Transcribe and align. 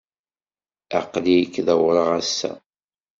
Aql-ik 0.99 1.53
d 1.65 1.67
awraɣ 1.73 2.09
ass-a. 2.19 2.51